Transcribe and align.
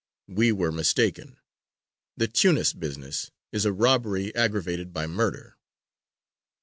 We 0.27 0.51
were 0.51 0.71
mistaken. 0.71 1.37
The 2.17 2.27
Tunis 2.27 2.73
business 2.73 3.29
is 3.51 3.65
a 3.65 3.71
robbery 3.71 4.33
aggravated 4.33 4.93
by 4.93 5.05
murder." 5.05 5.57